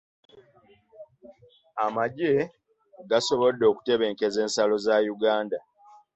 Amagye 1.83 2.31
gasobodde 3.09 3.63
okutebenkeza 3.71 4.37
ensalo 4.45 4.75
za 4.85 4.95
Uganda. 5.15 5.57